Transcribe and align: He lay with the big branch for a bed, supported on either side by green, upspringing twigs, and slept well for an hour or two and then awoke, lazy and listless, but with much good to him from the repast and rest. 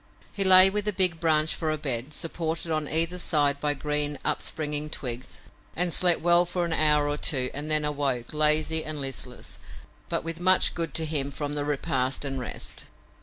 He 0.33 0.43
lay 0.43 0.67
with 0.71 0.85
the 0.85 0.93
big 0.93 1.19
branch 1.19 1.53
for 1.53 1.69
a 1.69 1.77
bed, 1.77 2.11
supported 2.11 2.71
on 2.71 2.89
either 2.89 3.19
side 3.19 3.59
by 3.59 3.75
green, 3.75 4.17
upspringing 4.25 4.89
twigs, 4.89 5.37
and 5.75 5.93
slept 5.93 6.21
well 6.21 6.43
for 6.43 6.65
an 6.65 6.73
hour 6.73 7.07
or 7.07 7.17
two 7.17 7.51
and 7.53 7.69
then 7.69 7.85
awoke, 7.85 8.33
lazy 8.33 8.83
and 8.83 8.99
listless, 8.99 9.59
but 10.09 10.23
with 10.23 10.39
much 10.39 10.73
good 10.73 10.95
to 10.95 11.05
him 11.05 11.29
from 11.29 11.53
the 11.53 11.65
repast 11.65 12.25
and 12.25 12.39
rest. 12.39 12.85